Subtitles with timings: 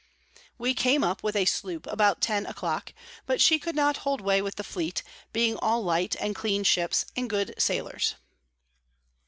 [0.57, 2.95] We came up with a Sloop about ten a clock;
[3.27, 7.05] but she could not hold way with the Fleet, being all light and clean Ships,
[7.15, 8.15] and good Sailors.